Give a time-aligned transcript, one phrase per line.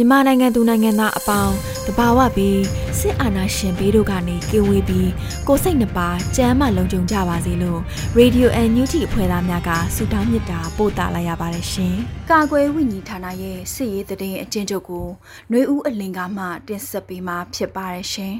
[0.00, 1.54] မြန်မာနိုင်ငံသူနိုင်ငံသားအပေါင်း
[1.86, 2.62] တဘာဝပြီး
[2.98, 5.10] စစ်အာဏာရှင်ဘေးတို့ကနေကင်းဝေးပြီး
[5.48, 7.80] ကိုစိတ်နှပါကြမ်းမှလုံခြုံကြပါစေလို့
[8.18, 11.94] Radio NUG အဖွဲ့သားများကဆုတောင်းမေတ္တာပို့သလာရပါတယ်ရှင်။
[12.30, 15.06] ကာကွယ်ဝိညာဉ်ဌာနရဲ့စစ်ရေးတည်င်းအကျဉ်းချုပ်ကို
[15.50, 18.34] ຫນွေဦးအလင်ကမှတင်ဆက်ပေးမှာဖြစ်ပါတယ်ရှင်။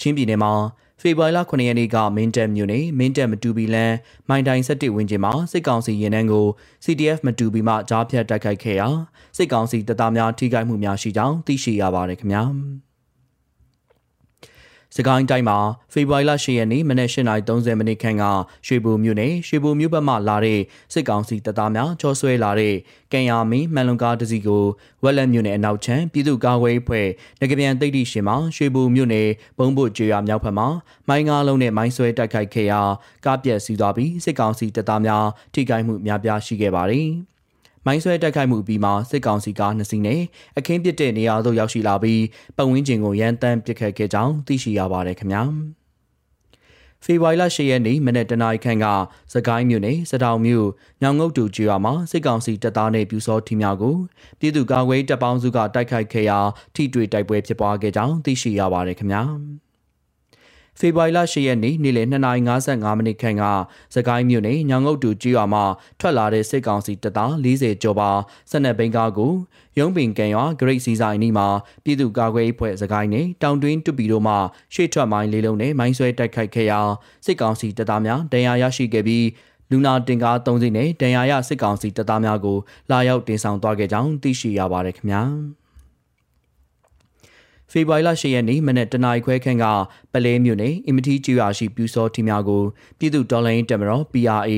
[0.00, 0.52] ချင်းပြည်နယ်မှာ
[1.00, 3.94] ဖေဖော်ဝါရီလ9ရက်နေ့ကမင်းတပ်မြို့နယ်မင်းတပ်မတူပီလန်
[4.28, 6.46] မိုင်တိုင်17ဝင်းကျင်မှာစစ်ကောင်စီရင်နှန်းကို
[6.84, 8.88] CTF မတူပီမှကြားဖြတ်တိုက်ခိုက်ခဲ့ရာ
[9.36, 12.42] စစ်ကောင်စီတပ်သားများထိခိုက်မှုများရှိကြောင်းသိရှိရပါတယ်ခင်ဗျာ။
[14.96, 15.58] စကိုင်းတိုင်းမှာ
[15.92, 18.24] ဖေဖော်ဝါရီလ10ရက်နေ့မနက်8:30မိနစ်ခန့်က
[18.66, 20.60] ရွှေဘိုမြို့နယ်ရွှေဘိုမြို့ဘက်မှလာတဲ့
[20.92, 22.74] စစ်ကောင်စီတပ်သားများချောဆွဲလာတဲ့
[23.12, 24.64] ကံယာမီမှန်လုံကားတစ်စီးကို
[25.02, 27.06] ဝက်လက်မြို့နယ်အနောက်ချမ်းပြည်သူ့ကာကွယ်ရေးဖွဲ့
[27.40, 30.68] ငကပြန်တိတ်တိရှင်မှာရွှေဘိုမြို့နယ်ဘုံဘုတ်ကျွော်မြောက်ဘက်မှာ
[31.08, 32.80] မိုင်းကားလုံးနဲ့မိုင်းဆွဲတိုက်ခိုက်ခဲ့ရာ
[33.24, 37.10] ကားပြက်စီးသွားပြီးစစ်ကောင်စီတပ်သားများထိခိုက်မှုများပြားရှိခဲ့ပါတယ်။
[37.86, 40.20] မိုင်းဆွဲတိုက်ခိုက်မှုအပြီးမှာစစ်ကောင်စီကားနှစ်စီးနဲ့
[40.58, 42.22] အခင်းပစ်တဲ့နေရာသို့ရောက်ရှိလာပြီး
[42.56, 45.42] ပတ်ဝန်းကျင်ကိုရန်တမ်းပစ်ခတ်ခဲ့ကြောင်းသိရှိရပါတယ်ခင်ဗျာ
[47.04, 48.86] ဖေဖော်ဝါရီလ10ရက်နေ့မနေ့တနင်္လာခန့်က
[49.32, 50.68] စကိုင်းမြို့နယ်စတောင်မြို့
[51.02, 53.96] ညောင်ငုတ်တူကျွော်မှာစစ်ကောင်စီတပ်သားနဲ့ပြူစောထီများကို
[54.38, 56.38] ပြည်သူ့ကာကွယ်တပ်ပေါင်းစုကတိုက်ခိုက်ခဲ့ရာ
[56.74, 59.22] ထိတွေ့တိုက်ပွဲဖြစ်ပွားခဲ့ကြောင်းသိရှိရပါတယ်ခင်ဗျာ။
[60.78, 63.44] ဖေဖော်ဝါရီလ10ရက်နေ့နေ့လယ်2:55မိနစ်ခန့်က
[63.94, 65.62] စကိုင်းမြို့နယ်ညောင်ငုတ်တူကြီးရွာမှ
[66.00, 68.10] ထွက်လာတဲ့စစ်ကောင်စီတပ်သား40ကျော်ပါ
[68.50, 69.32] ဆက်နက်ဘိန်းကားကို
[69.78, 71.48] ရုံးပင်ကန်ရွာဂရိတ်စီဆိုင်နီးမှာ
[71.84, 74.34] ပြည်သူ့ကာကွယ်ရေးဖွဲ့စကိုင်းနဲ့တောင်တွင်းတူပီတို့မှ
[74.74, 76.80] ရှေ့ထွက်မိုင်းလေးလုံးနဲ့မိုင်းဆွဲတိုက်ခိုက်ခဲ့ရာ
[77.26, 79.26] စစ်ကောင်စီတပ်သားများတရားရရှိခဲ့ပြီး
[79.70, 82.58] လူနာတင်ကား၃စီးနဲ့တန်ရာရစစ်ကောင်စီတပ်သားများကို
[82.90, 85.22] လာရောက်တင်ဆောင်သွားခဲ့ကြောင်းသိရှိရပါတယ်ခင်ဗျာ။
[87.72, 89.64] ဖေဖော်ဝါရီလ10ရက်နေ့မနက်တနာရီခွဲခန့်က
[90.12, 92.62] ပလဲမြို့နယ်အင်မတီကျွာရှိပြူစောထီများကို
[92.98, 94.50] ပြည်သူတော်လိုင်းတက်မတော် PRA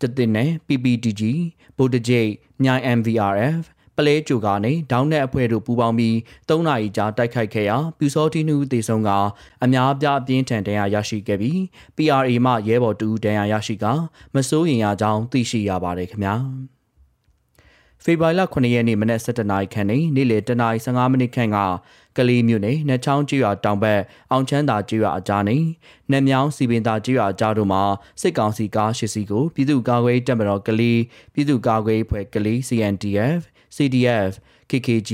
[0.00, 1.22] တသိနဲ့ PPDG
[1.76, 2.30] ဗိုလ်တကျိတ်
[2.62, 3.62] မြိုင် MVRF
[3.96, 6.14] ပလဲကြိုကနေဒေါင်းနဲ့အဖွဲ့တို့ပူးပေါင်းပြီး
[6.48, 9.10] ၃နာရီကြာတိုက်ခိုက်ခဲ့ရာပြူစောတီနူတေဆုံးက
[9.64, 11.58] အများအပြားအပြင်းထန်တရားရရှိခဲ့ပြီး
[11.96, 13.84] PRA မှရဲဘော်တူတရားရရှိက
[14.34, 16.36] မစိုးရင်ရကြောင်းသိရှိရပါတယ်ခင်ဗျာ။
[18.06, 21.58] ဖေဖော်ဝါရီလ9ရက်နေ့မနက်7:00နာရီခန့်နဲ့နေ့လယ်10:15မိနစ်ခန့်က
[22.16, 24.00] ကလေးမြို့နယ်နှချောင်းကျွော်တောင်ဘက်
[24.30, 25.62] အောင်ချမ်းသာကျွော်အကြားနဲ့
[26.10, 27.82] နှမြောင်းစီပင်သာကျွော်အကြားတို့မှာ
[28.20, 31.00] စစ်ကောင်စီကားရှစ်စီးကိုပြည်သူ့ကာကွယ်တပ်မတော်ကလေး
[31.32, 33.40] ပြည်သူ့ကာကွယ်ဖွဲ့ကလေး CNDF
[33.76, 34.30] CDF
[34.70, 35.10] KKG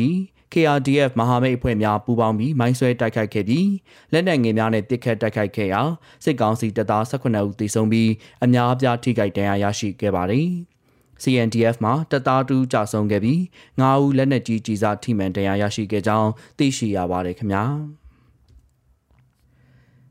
[0.53, 3.69] KRDF မဟာမိတ်အဖွဲ့များပူးပေါင်းပြီးမိုင်းဆွဲတိုက်ခိုက်ခဲ့ပြီး
[4.13, 5.83] လက်နက်ငယ်များနဲ့ပစ်ခတ်တိုက်ခိုက်ခဲ့ရာ
[6.25, 8.11] စစ်ကောင်စီတပ်သား18ဦးသေဆုံးပြီး
[8.45, 10.49] အများအပြားထိခိုက်ဒဏ်ရာရရှိခဲ့ပါတယ်။
[11.23, 13.41] CNDF မှာတပ်သားတူကြဆုံးခဲ့ပြီး
[13.81, 17.65] 9ဦးလက်နက်ကြီးကြီးစားထိမှန်တရားရရှိခဲ့ကြောင်းသိရှိရပါတယ်ခင်ဗျာ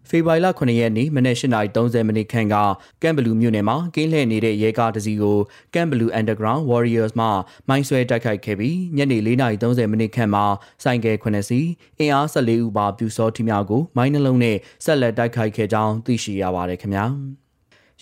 [0.10, 2.56] ဖေဖော်ဝါရီလ9ရက်နေ့မနက်8:30မိနစ်ခန့်က
[3.02, 5.38] ကမ်ဘလူးမြို့နယ်မှာကင်းလှည့်နေတဲ့ရဲကားတစ်စီးကို
[5.74, 7.28] ကမ်ဘလူး Underground Warriors မှ
[7.70, 10.46] မိုင်းဆွဲတိုက်ခိုက်ခဲ့ပြီးညနေ4:30မိနစ်ခန့်မှာ
[10.84, 11.68] ဆိုင်ကယ်9စီး
[12.00, 17.08] အင်အား14ဦးပါပြူစောထီများကိုမိုင်းနှလုံးနဲ့ဆက်လက်တိုက်ခိုက်ခဲ့ကြောင်းသိရှိရပါတယ်ခင်ဗျာ။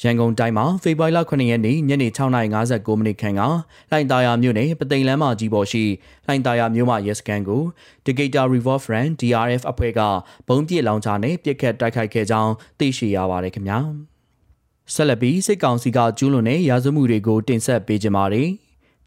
[0.01, 3.41] ရန်ကုန်တိုင်းမှာဖေဖော်ဝါရီလ9ရက်နေ့ညနေ6:59မိနစ်ခန့်က
[3.91, 5.83] လှိုင်သာယာမြို့နယ်ပသိမ်လမ်းမကြီးပေါ်ရှိ
[6.25, 7.63] လှိုင်သာယာမြို့မရဲစခန်းကို
[8.05, 9.99] Decatur River Front DRF အဖွဲ့က
[10.47, 13.79] ဘုံပြစ်လောင်ချာနဲ့ပြစ်ခတ်တိုက်ခိုက်ခဲ့ကြောင်းသိရှိရပါတယ်ခင်ဗျာ
[14.93, 18.49] ဆက်လက်ပြီးစစ်ကောင်စီကကျူးလွန်တဲ့ရာဇဝမှုတွေကိုတင်ဆက်ပေးကြပါမယ်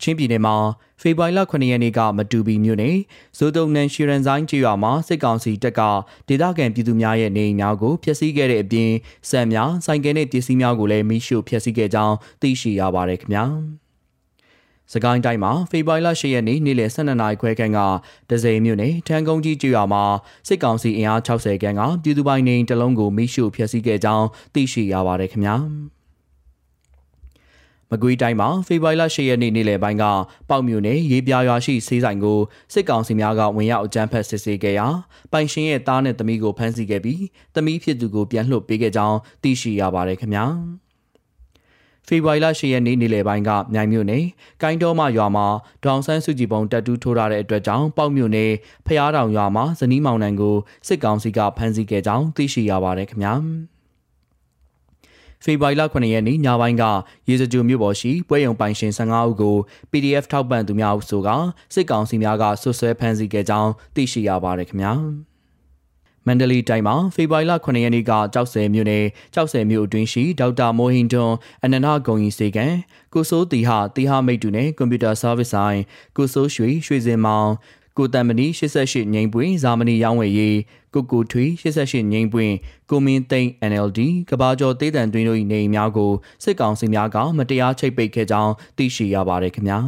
[0.02, 0.56] ချင်းပြည်နယ်မှာ
[1.00, 2.96] ဖေဖော်ဝါရီလ9ရက်နေ့ကမတူပီမြို့နယ်
[3.38, 5.80] ဇိုတုံနန်ရှီရန်ဆိုင်ကျေးရွာမှာစစ်ကောင်စီတပ်က
[6.28, 8.90] ဒေသခံပြည်သူများရဲ့နေအိမ်များကိုဖျက်ဆီးခဲ့တဲ့အပြင်
[9.30, 13.44] စံများဆိုင်ကယ်နဲ့ပစ္စည်းများကိုလည်းမိရှို့ဖျက်ဆီးခဲ့ကြောင်းသိရှိရပါတယ်ခင်ဗျာ။
[14.92, 17.78] စကိုင်းတိုင်းမှာဖေဖော်ဝါရီလ10ရက်နေ့နေ့လယ်12နာရီခွဲခန့်က
[18.30, 20.04] ဒဇယ်မြို့နယ်ထန်းကုန်းကြီးကျွော်မှာ
[20.48, 25.56] စစ်ကောင်စီအင်အား60ခန်းကပြည်သူပိုင်နေတလုံးကိုမိရှို့ဖျက်ဆီးခဲ့ကြောင်းသိရှိရပါတယ်ခင်ဗျာ။
[27.90, 30.04] မကွေးတိုင်းမှာဖေဖော်ဝါရီလ10ရက်နေ့နေ့လယ်ပိုင်းက
[30.48, 32.38] ပေါက်မြို့နယ်ရေးပြားရွာရှိဆေးဆိုင်ကို
[32.72, 34.86] စစ်ကောင်စီများကဝင်ရောက်အကြမ်းဖက်စစ်ဆေးခဲ့ရာ
[35.32, 37.22] ပိုင်ရှင်ရဲ့သားနဲ့သမီးကိုဖမ်းဆီးခဲ့ပြီး
[37.54, 40.46] သမီးဖြစ်သူကိုပြန်လွှတ်ပေးခဲ့ကြောင်းသိရှိရပါတယ်ခင်ဗျာ။
[42.08, 44.24] ဖေဖော်ဝါရီလ10ရက်နေ့နေ့လယ်ပိုင်းကမြိုင်မြို့နယ်
[44.62, 45.46] ကိုင်းတော်မရွာမှာ
[45.84, 48.50] ဒေါအောင်ဆန်းစုကြည်ပုံတက်တူးထိုးထားတဲ့အတွက်ကြောင့်ပေါက်မြို့နယ်
[48.86, 50.56] ဖျားတောင်ရွာမှာဇနီးမောင်နှံကို
[50.86, 53.34] စစ်ကောင်စီကဖမ်းဆီးခဲ့ကြောင်းသိရှိရပါတယ်ခင်ဗျာ။
[55.44, 56.84] ဖေဖော်ဝါရီလ9ရက်နေ့ညပိုင်းက
[57.28, 59.56] ရေစကြိုမြို့ပေါ်ရှိပွဲရုံပိုင်ရှင်15ဦးကို
[59.90, 61.28] PDF ထောက်ပံ့သူများဆိုက
[61.74, 64.92] စစ်ကောင်စီများကဆွဆွဲဖမ်းဆီးခဲ့ကြောင်းသိရှိရပါတယ်ခင်ဗျာ
[66.26, 69.04] မန္တလေးတိုင်းမှာဖေဖော်ဝါရီလ9ရက်နေ့ကကြောက်စဲမြို့နယ်
[69.34, 71.32] ကြောက်စဲမြို့အတွင်းရှိဒေါက်တာမိုဟင်တွန်
[71.64, 72.66] အနန္ဒဂုံကြီးစေကံ
[73.14, 75.80] ကိုစိုးတီဟာတီဟာမိတ်တူနဲ့ကွန်ပျူတာ service ဆိုင်
[76.16, 77.50] ကိုစိုးရွှေရွှေစင်မောင်
[78.00, 78.46] ကိုတန်မနီ
[78.84, 80.58] 88ငိမ့်ပွင့်ဇာမနီရောင်းဝယ်ရေး
[80.94, 82.54] ကိုကိုထွေ88ငိမ့်ပွင့်
[82.90, 84.00] ကိုမင်းသိန်း NLD
[84.30, 86.12] ကဘာကျော်တေးတန်တွင်းတို့၏နေအိမ်များကို
[86.44, 89.78] စစ်ကောင်စီများကမတရားချိတ်ပိတ်ခဲ့ကြောင်းသိရှိရပါတယ်ခင်ဗျာ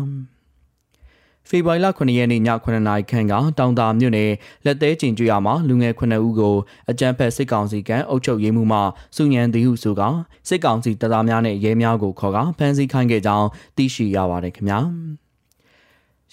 [1.49, 4.31] ဖေဖော်ဝါရီလ9ရက်နေ့ည9နာရီခန့်ကတောင်တာမြို့နယ်
[4.65, 6.57] လက်သေးကျင်ကျွရမှာလူငယ်9ဦးကို
[6.91, 8.79] အကြမ်းဖက်စစ်ကောင်စီကအုပ်ချုပ်ရေးမှုမှ
[9.17, 10.03] စုညံသည်ဟုဆိုက
[10.49, 14.81] စစ်ကောင်စီတပ်သားများနဲ့ရဲများကိုခေါ်ကဖမ်းဆီးခိုင်းခဲ့ကြောင်းသိရှိရပါတယ်ခင်ဗျာ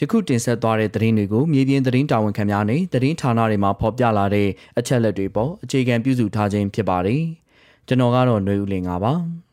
[0.01, 4.49] ယခုတင်ဆက်သွားတဲ့သတင်းတွေကိုမြေပြင်သတင်းတာဝန်ခံများနဲ့သတင်းဌာနတွေမှာဖော်ပြလာတဲ့
[4.79, 7.21] အချက်လက်တွေပေါ်အခြေခံပြုစုထားခြင်းဖြစ်ပါတယ်။
[7.87, 9.13] ကျွန်တော်ကတော့ຫນွေဦးလင်ပါပါ။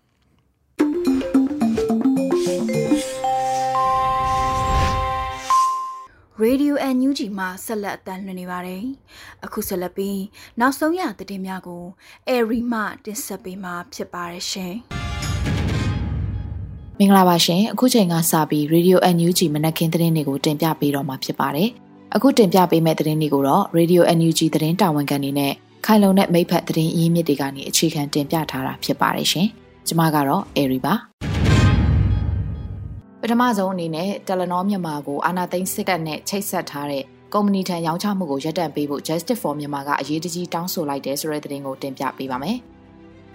[6.40, 8.84] ရေဒီယိုအန်ယူဂျီမှဆက်လက်အသံလွှင့်နေပါတယ်။
[9.44, 10.20] အခုဆက်လက်ပြီး
[10.60, 11.84] နောက်ဆုံးရသတင်းများကို
[12.28, 14.76] အဲရီမှတင်ဆက်ပေးမှာဖြစ်ပါတယ်ရှင်။
[17.00, 21.68] မင်္ဂလာပါရှင်အခုချိန်ကစပြီး Radio NUG မနက်ခင်းသတင်းတွေကိုတင်ပြပေးတော့မှာဖြစ်ပါတယ်
[22.14, 25.52] အခုတင်ပြပေးမယ့်သတင်းတွေကိုတော့ Radio NUG သတင်းတာဝန်ခံနေနဲ့
[25.86, 29.48] ခိုင်လုံတဲ့မိဖက်သတင်းအရင်းမြစ်တွေကနေအခြေခံတင်ပြထားတာဖြစ်ပါတယ်ရှင်
[29.86, 30.94] ကျွန်မကတော့ Airy ပါ
[33.20, 37.04] ပထမဆုံးအနေနဲ့တယ်လနောမြန်မာကိုအာနာသိန်းစစ်တပ်နဲ့ချိတ်ဆက်ထားတဲ့
[37.34, 42.58] ကုမ္ပဏီထံရောင်းချမှုကိုရပ်တန့်ပေးဖို့ Justice for Myanmar ကအရေးတကြီးတောင်းဆိုလိုက်တယ်ဆိုတဲ့သတင်းကိုတင်ပြပေးပါမယ်။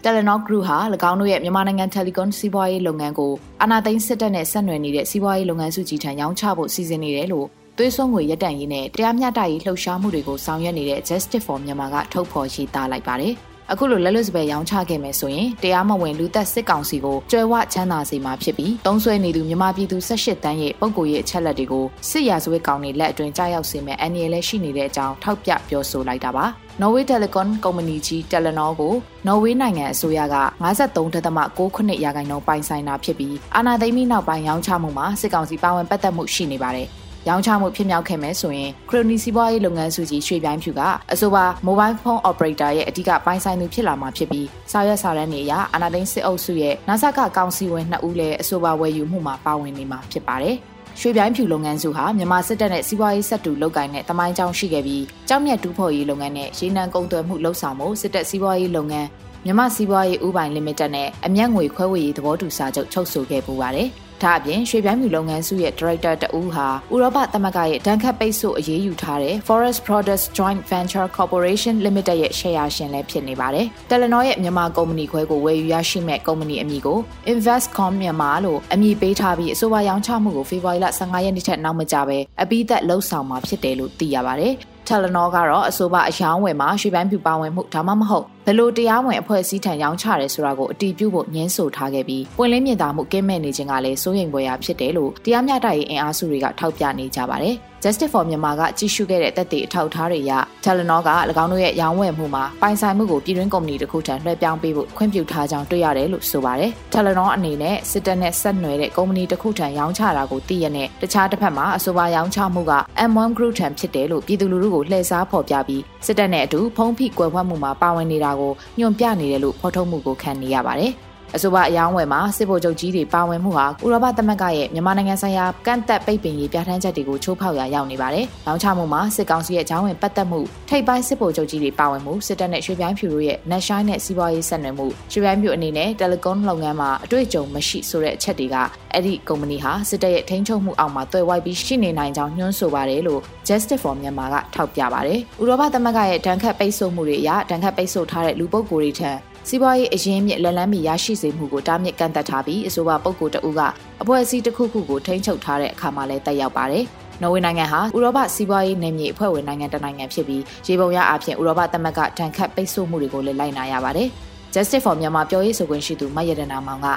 [0.06, 0.78] Telenor Group ဟာ၎
[1.10, 13.36] င်းတို့ရဲ့မြန်မာနိုင်ငံ Telecom စီးပွားရေးလုပ်ငန်းကိုအာဏာသိမ်းစစ်တပ်နဲ့ဆက်နွယ်နေတဲ့စီးပွားရေးလုပ်ငန်းစုကြီးထံရောင်းချဖို့စီစဉ်နေတယ်လို့သွေးစွန်းငွေရပ်တန့်ရေးနဲ့တရားမျှတရေးလှုပ်ရှားမှုတွေကိုဆောင်ရွက်နေတဲ့ Justice for Myanmar ကထုတ်ဖော်ရေးသားလိုက်ပါတယ်။
[13.74, 26.46] အခုလိုလက်လွတ်စပယ်ရောင်းချခဲ့မယ်ဆိုရင်တရားမဝင်လူသက်စစ်ကောင်စီကိုကြွယ်ဝချမ်းသာစေမှာဖြစ်ပြီးတုံးဆွဲနေသူမြန်မာပြည်သူ18တန်းရဲ့ပုံကိုရေးအချက်လက်တွေကိုစစ်ရာဇဝတ်ကောင်တွေလက်အတွင်းကြားရောက်စေမယ့်အန္တရာယ်လည်းရှိနေတဲ့အကြောင်းထောက်ပြပြောဆိုလိုက်တာပါ။
[26.82, 28.94] Norway Telecom ကုမ္ပဏီကြီး Telenor ကို
[29.28, 36.90] Norway နိုင်ငံအစိုးရက53.69ရာခိုင်နှုန်းပိုင်ဆိုင်တာဖြစ်ပြီးအာဏာသိမ်းပြီးနောက်ပိုင်းရောင်းချမှုမှာစစ်ကောင်စီပါဝင်ပတ်သက်မှုရှိနေပါတယ်။
[37.28, 40.82] ရောင်းချမှုဖြစ်မြောက်ခဲ့မယ်ဆိုရင်ခရိုနီစီးပွားရေးလုပ်ငန်းစုကြီးရွှေပြိုင်းဖြူက
[41.14, 50.56] အဆိုပါ mobile phone operator ရဲ့အဓိကပိုင်ဆိုင်သူဖြစ်လာမှာဖြစ်ပြီးစာရွက်စာတမ်းတွေအရအာနာသိန်းစစ်အုပ်စုရဲ့နာဆာကကောင်စီဝင်2ဦးလည်းအဆိုပါဝယ်ယူမှုမှာပါဝင်နေမှာဖြစ်ပါတယ်။
[51.00, 59.08] ရွှေပြိုင်းဖြူလုပ်ငန်းစုဟာမြန်မာစစ်တပ်နဲ့စီးပွားရေးဆက်တူလုပ်ကိုင်တဲ့တမိုင်းကြောင်းရှိခဲ့ပြီးကြောက်မြတ်တူးဖော်ရေးလုပ်ငန်းနဲ့ရေနံကုန်သွယ်မှုလှုပ်ဆောင်မှုစစ်တပ်စီးပွားရေးလုပ်ငန်း
[59.46, 63.90] မြန်မာစီးပွားရေးဥပိုင်လီမိတက်နဲ့အမျက်ငွေခွဲဝေရေးသဘောတူစာချုပ်ချုပ်ဆိုခဲ့ပူပါတယ်။
[64.24, 76.98] ဒါအပြင်ရွှေပြိုင်းမြူလုပ်ငန်းစုရဲ့ဒါရိုက်တာတဦးဟာဥရောပသမဂ္ဂရဲ့ဒဏ်ခတ်ပိတ်ဆို့အရေးယူထားတဲ့ Forest Products Joint Venture Corporation Limited ရဲ့ရှယ်ယာရှင်လည်းဖြစ်နေပါတယ်။ Telenor ရဲ့မြန်မာကုမ္ပဏီခွဲကိုဝယ်ယူရရှိမဲ့ကုမ္ပဏီအမည်ကို
[77.34, 84.54] Investcom မြန်မာလို့အမည်ပေးထားပြီးအဆိုပါရောင်းချမှုကိုဖေဖော်ဝါရီလ15ရက်နေ့ထက်နောက်မကြဘဲအပိသက်လှုပ်ဆောင်မှာဖြစ်တယ်လို့သိရပါတယ်။
[84.88, 100.32] Telenor ကတော့အဆိုပါအယောင်းဝယ်မှာရွှေပိုင်းပြူပါဝင်မှုဒါမှမဟုတ် ဘယ်လိုတရားဝင်အဖွဲ့အစည်းထံရောင်းချရဲဆိုတာကိုအတည်ပြုဖို့ညှင်းဆိုထားခဲ့ပြီးပွင့်လင်းမြင်သာမှုကင်းမဲ့နေခြင်းကလည်းစိုးရိမ်ဖွယ်ရာဖြစ်တယ်လို့တရားမျှတရေးအင်အားစုတွေကထောက်ပြနေကြပါတယ်။ Justice for Myanmar ကကြည့်ရှုခဲ့တဲ့တက်တဲ့အထောက်အထားတွေအရ
[100.64, 101.10] Telenor က၎
[101.44, 112.74] င်းတို့ရဲ့ရောင်းဝယ်မှုမှာပိုင်ဆိုင်မှုကိုပြည်တွင်းကုမ္ပဏီတစ်ခုထံလွှဲပြောင်းပေးဖို့ခွင့်ပြုထားကြောင်းတွေ့ရတယ်လို့ဆိုပါတယ်။ Telenor အနေနဲ့စစ်တပ်နဲ့ဆက်နွယ်တဲ့ကုမ္ပဏီတစ်ခုထံရောင်းချတာကိုသိရတဲ့တခြားတစ်ဖက်မှာအဆိုပါရောင်းချမှုက
[113.10, 120.94] M1 Group ထံဖြစ်တယ်လို့ပြည်သူလူထုကိုလှည့်စားဖော်ပြပြီးစစ်တပ်နဲ့အတူဖုံးဖိကွယ်ဝှက်မှုမှာပါဝင်နေတာကိုညွှန်ပြနေတယ်လို့ဖော်ထုတ်မှုကိုခံနေရပါတယ်။
[121.36, 138.56] အဆိုပါအယောင်းဝယ်မှာစစ်ဗိုလ်ချုပ်ကြီးတွေပါဝင်မှုဟာဥရောပသမဂ္ဂရဲ့မြန်မာနိုင်ငံဆိုင်ရာကန့်သက်ပိတ်ပင်ရေးပြဋ္ဌာန်းချက်တွေကိုချိုးဖောက်ရာရောက်နေပါတယ်။ရောင်းချမှုမှာစစ်ကောင်စီရဲ့ဂျောင်းဝင်ပတ်သက်မှုထိပ်ပိုင်းစစ်ဗိုလ်ချုပ်ကြီးတွေပါဝင်မှုစစ်တပ်နဲ့ရွှေပြိုင်းဖြူတို့ရဲ့နက်ရှိုင်းနဲ့စီးပွားရေးဆက်နွယ်မှုရွှေပြိုင်းဖြူအနေနဲ့တယ်လီကွန်လုပ်ငန်းမှာအတွေ့အကြုံမရှိဆိုတဲ့အချက်တွေက
[138.94, 149.12] အဲ့ဒီကုမ္ပဏီဟာစစ်တပ်ရဲ့ထိန်းချုပ်မှုအောက်မှာတွယ်ဝိုက်ပြီးရှိနေနိုင်ကြောင်းညွှန်းဆိုပါတယ်လို့ Justice for Myanmar ကထောက်ပြပါတယ်။ဥရောပသမဂ္ဂရဲ့ဒဏ်ခတ်ပိတ်ဆို့မှုတွေအရဒဏ်ခတ်ပိတ်ဆို့ထားတဲ့လူပုဂ္ဂိုလ်တွေထံ
[149.48, 153.62] စီးပွားရေးအရင်းမြစ်လက်လန်းမီရရှိစေမှုကိုတားမြစ်ကန့်သက်ထားပြီးအဆိုပါပုဂ္ဂိုလ်တဦးက
[154.02, 156.84] အဖွဲ့အစည်းတစ်ခုခုကိုထိန်းချုပ်ထားတဲ့အခါမှာလည်းတက်ရောက်ပါတယ်။
[157.22, 164.08] နော်ဝေနိုင်ငံဟာဥရောပစီးပွားရေးနယ်မြေအဖွဲ့ဝင်နိုင်ငံတစ်နိုင်ငံဖြစ်ပြီးရေပုံရအဖြစ်ဥရောပသမဂ္ဂတန်ခတ်ပိတ်ဆို့မှုတွေကိုလည်းလိုက်နာရပါတယ်။
[164.54, 166.88] Justice for Myanmar ပြောရေးဆိုခွင့်ရှိသူမယရနာမောင်က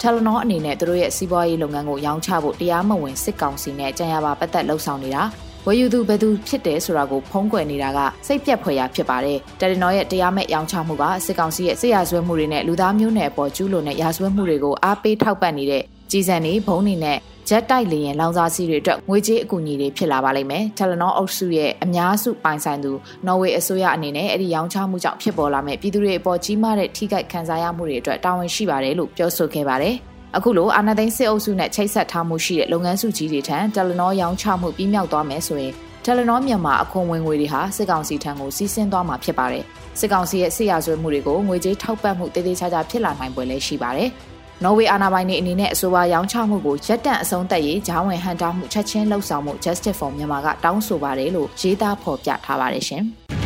[0.00, 5.22] တယ်လနောအနေနဲ့သူတို့ရဲ့စီးပွားရေးလုပ်ငန်းကိုရောင်းချဖို့တရားမဝင်စစ်ကောင်စီနဲ့ကြံရပါပတ်သက်လှုပ်ဆောင်နေတာ
[5.66, 17.18] ဝယ်ယူသူဘယ်သူဖြစ်တယ်ဆိုတာကိုဖုံးကွယ်နေတာကစိတ်ပြက်ဖွယ်ရာဖြစ်ပါတယ်။တယ်လနောရဲ့တရားမဲ့ရောင်းချမှုကစစ်ကောင်စီရဲ့စစ်ရာဇဝဲမှုတွေနဲ့လူသားမျိုးနွယ်အပေါ်ကျူးလွန်တဲ့ရာဇဝဲမှုတွေကိုအားပေးထောက်ပံ့နေတဲ့ကြီးစံနေဘုံနေနဲ့
[17.48, 22.92] ဂျက်တိုက်လေရင်လောင်စာဆီတွေအတွက်ငွေကြေးအကူအညီတွေဖြစ်လာပါလိမ့်မယ်။တယ်လနောအုပ်စုရဲ့အများစုပိုင်ဆိုင်သူ
[23.26, 29.96] နော်ဝေအစိုးရအနေနဲ့အဲ့ဒီရောင်းချမှုကြောင့်ဖြစ်ပေါ်လာမဲ့ပြည်သူတွေအပေါ်ကြီးမားတဲ့ထိခိုက်ခံစားရမှုတွေအတွက်တာဝန်ရှိပါတယ်လို့ပြောဆိုခဲ့ပါတယ်။
[30.36, 35.72] အခုလိုအာဏာသိမ်းစစ်အုပ်စုနဲ့ချိတ်ဆက်ထားမှုရှိတဲ့လုပ်ငန်းစုကြီးတွေထံတယ်လနောရောင်းချမှုပြီးမြောက်သွားမယ်ဆိုရင်
[36.04, 39.64] တယ်လနောမြန်မာအခွန်ဝင်ငွေတွေဟာစစ်ကောင်စီထံကိုစီးဆင်းသွားမှာဖြစ်ပါတယ်။
[39.98, 44.08] စစ်ကောင်စီရဲ့စစ်ရာဇဝတ်မှုတွေကိုငွေကြေးထောက်ပံ့မှုတည်တည်ချာချာဖြစ်လာနိုင်ပွဲလည်းရှိပါတယ်။
[44.64, 53.04] နော်ဝေအာဏာပိုင်တွေအနေနဲ့အဆိုပါရောင်းချမှုကိုရပ်တန့်အဆုံးသတ်ရေးဂျာဝင်ဟန်တာမှုချက်ချင်းလှုပ်ဆောင်မှု Justice for Myanmar ကတောင်းဆိုပါတယ်လို့ရေးသားဖော်ပြထားပါတယ်ရှင်။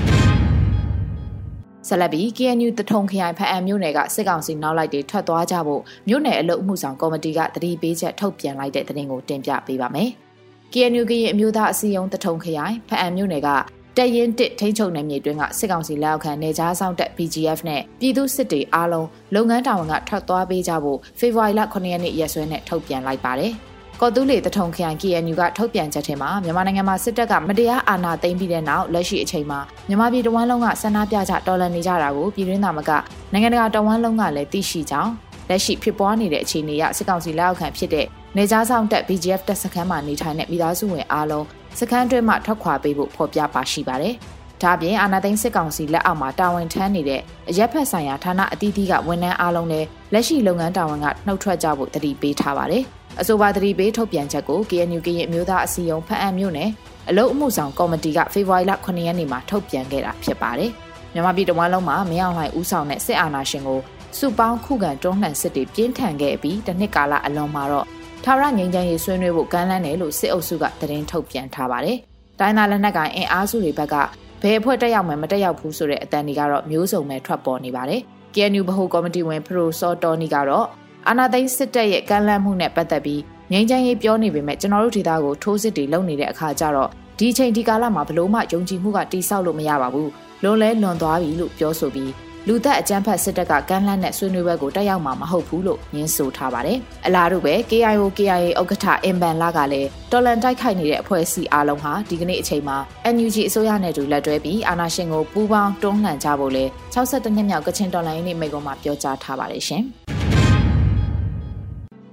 [1.88, 10.10] ဆက်လက်ပြီး KNU တထုံခရိုင်ဖအံမြို့နယ်ကစစ်ကောင်စီနောက်လိုက်တွေထွက်သွားကြဖို့မြို့နယ်အလုပ်မှုဆောင်ကော်မတီကတတိပေးချက်ထုတ်ပြန်လိုက်တဲ့သတင်းကိုတင်ပြပေးပါမယ်။
[10.72, 13.48] KNU ကရင်အမျိုးသားအစည်းအရုံးတထုံခရိုင်ဖအံမြို့နယ်က
[13.96, 23.54] တက်ရင်တစ်ထိန်းချုပ်နယ်မြေတွင်းကစစ်ကောင်စီလက်အောက်ခံနေကြားဆောင်တပ် BGF နဲ့ပြည်သူစစ်တွေအားလုံးလုပ်ငန်းတာဝန်ကထွက်သွားပေးကြဖို့ဖေဖော်ဝါရီလ9ရက်နေ့ရက်စွဲနဲ့ထုတ်ပြန်လိုက်ပါတယ်။
[24.02, 32.90] ကော်တူးလေတထုံခရိုင် KNU ကထုတ်ပြန်ချက်ထဲမှာမြန်မာနိုင်ငံမှာစစ်တပ်ကမတရားအာဏာသိမ်းပြီးတဲ့နောက်လက်ရှိအချိန်မှာမြန်မာပြည်တဝန်းလုံးကဆန္ဒပြကြတော်လှန်နေကြတာကိုပြည်တွင်းသားမက
[33.32, 35.12] နိုင်ငံတကာတဝန်းလုံးကလည်းသိရှိကြောင်း
[35.48, 41.46] လက်ရှိဖြစ်ပွားနေတဲ့အခြေအနေအရစစ်ကောင်စီလက်အောက်ခံဖြစ်တဲ့နေကြားဆောင်တပ် BGF တပ်စခန်းမှာနေထိုင်တဲ့မိသားစုဝင်အားလုံး
[41.78, 44.14] စခန်းတွင်းမှထွက်ခွာပေးဖို့ဖော်ပြပါရှိပါတယ်။
[44.62, 52.84] ဒါ့အပြင်အာနာသိန်းစစ်ကောင်စီလက်အောက်မှာတာဝန်ထမ်းနေတဲ့အရက်ဖက်ဆိုင်ရာဌာနအသီးသီးကဝန်ထမ်းအားလုံးလည်းလက်ရှိလုပ်ငန်းတာဝန်ကနှုတ်ထွက်ကြဖို့တတိပေးထားပါတယ်။
[53.20, 56.70] အဆိုပါတတိပေးထုတ်ပြန်ချက်ကို KNU ကရင်အမျိုးသားအစည်းအရုံးဖအံမြို့နယ်
[57.08, 60.70] အလုတ်အမှုဆောင်ကော်မတီကဖေဖော်ဝါရီလ9ရက်နေ့မှာထုတ်ပြန်ခဲ့တာဖြစ်ပါတယ်။
[61.12, 63.80] မြန်မာပြည်တဝန်းလုံးမှာမင်းအောင်လှိုင်ဦးဆောင်တဲ့စစ်အာဏာရှင်ကို
[64.18, 67.86] စုပေါင်းခုခံတွန်းလှန်စစ်တွေပြင်းထန်ခဲ့ပြီးတစ်နှစ်ကာလအလွန်မှာတော့
[68.24, 71.98] ထာဝရငြိမ်းချမ်းရေးဆွေးနွေးဖို့ကမ်းလှမ်းတယ်လို့စစ်အုပ်စုကသတင်းထုတ်ပြန်ထားပါတယ်။
[72.40, 73.94] တိုင်းသားလက်နက်ကိုင်အင်အားစုတွေဘက်က
[74.42, 78.00] ဘယ်အဖွဲ့တက်ရောက်မယ်မတက်ရောက်ဘူးဆိုတဲ့အတန်တွေကတော့မျိုးစုံပဲထွက်ပေါ်နေပါတယ်။
[78.34, 80.66] KNU ဗဟိုကော်မတီဝင်ဖရိုစောတော်နီကတော့
[81.10, 83.22] အာနာသိန်းစစ်တပ်ရဲ့ကမ်းလှမ်းမှုနဲ့ပတ်သက်ပြီး
[83.52, 90.08] ငြိမ်းချမ်းရေးပြောနေပေမဲ့ကျွန်တော်တို့ဒေသကိုထိုးစစ်တွေလုပ်နေတဲ့အခါကျတော့ဒီအချိန်ဒီကာလမှာဘလို့မှယုံကြည်မှုကတိဆောက်လို့မရပါဘူး။
[90.42, 92.12] လွန်လဲလွန်သွားပြီလို့ပြောဆိုပြီး
[92.46, 102.76] လူသက်အကြမ်းဖက်စစ်တပ်ကကမ်းလှမ်းတဲ့ဆွေးနွေးပွဲကိုတက်ရောက်မှာမဟုတ်ဘူးလို့ညင်းဆိုထားပါတယ်။အလားတူပဲ KIO KIA ဥက္ကဋ္ဌအင်ဘန်လာကလည်းတော်လန်တိုက်ခိုက်နေတဲ့အဖွဲ့အစည်းအလုံးဟာဒီကနေ့အချိန်မှာ
[103.14, 109.84] NUG အစိုးရနဲ့တူလက်တွဲပြီးအာဏာရှင်ကိုပူးပေါင်းတွန်းလှန်ကြဖို့လဲ62နှစ်မြောက်ကချင်တော်လှန်ရေးနေ့မိန့်ခွန်းမှာပြောကြားထားပါတယ်ရှင်။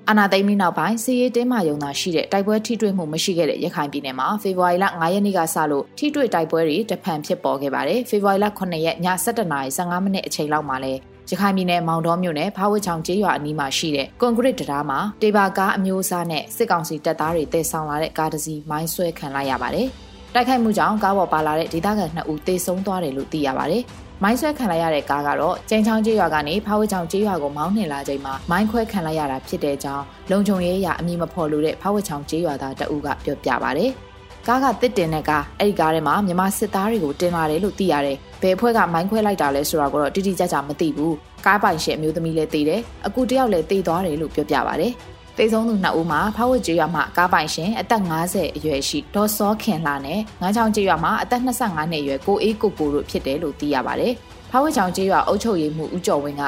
[0.09, 10.93] အာနာသိမ်းပြီးနောက်ပိုင်းစီရေးတင်းမာယုံသာရှိတဲ့တိုက်ပွဲထိတွေ့မှုမရှိခဲ့တဲ့ရခိုင်ပြည်နယ်မှာဖေဖော်ဝါရီလ9ရက်နေ့ကစလို့ထိတွေ့တိုက်ပွဲတွေတဖန်ဖြစ်ပေါ်ခဲ့ပါတယ်။ဖေဖော်ဝါရီလ9ရက်ည7:15မိနစ်အချိန်လောက်မှာလဲ
[11.29, 19.87] ရခိုင်ပြည်နယ်မောင်တော်မြို့နယ်ဖားဝတ်ချောင်ကျေးရွာအနီးမှာရှိတဲ့ကွန်ကရစ်တရားမှာတေဘာကားအမျိုးအစားနဲ့စစ်ကောင်စီတပ်သားတွေတည်ဆောင်လာတဲ့ကားတစ်စီးမိုင်းဆွဲခံလိုက်ရပါတယ်။
[20.33, 23.83] တိုက်ခိုက်မှုကြောင့်ကားပေါ်ပါလာတဲ့ဒေသခံ2ဦးသေဆုံးသွားတယ်လို့သိရပါတယ်။
[24.27, 33.83] မိုင်းဆွဲခံလိုက်ရတဲ့ကားကတော့ကျင်းချောင်းကျေးရွာကနေဖားဝဲချောင်းကျေးရွာကိုမောင်းနှင်လာချိန်မှာမိုင်းခွဲခံလိုက်ရတာဖြစ်တဲ့ကြောင်းလုံခြုံရေးအရာအမည်မဖော်လို့တဲ့ဖားဝဲချောင်းကျေးရွာသားတအူးကပြောပြပါဗျ။
[34.47, 41.13] ကားကတစ်တင်တဲ့ကားအဲ့ဒီကားထဲမှာမြန်မာစစ်သားတွေကိုတင်လာတယ်လို့သိရတယ်။ဘယ်အဖွဲ့ကမိုင်းခွဲလိုက်တာလဲဆိုတာကိုတော့တိတိကျကျမသိဘူး။
[41.45, 44.89] ကားပိုင်ရှင်အမျိုးသမီးလည်းသိတယ်။အကူတယောက်လည်းသိသွားတယ်လို့ပြောပြပါဗျ။
[45.37, 54.13] သေဆုံးသူနှစ်ဦးမှာဖားဝတ်ကျေးရွာမှာကားပိုင်ရှင်အသက်50အရွယ်ရှိဒေါ်စောခင်လာနဲ့ငန်းချောင်းကျေးရွာမှာအသက်25နှစ်အရွယ်ကိုအေးကိုကိုတို့ဖြစ်တယ်လို့သိရပါတယ်။
[54.51, 56.43] ဖားဝတ်ချောင်းကျေးရွာအုပ်ချုပ်ရေးမှူးဦးကျော်ဝင်းက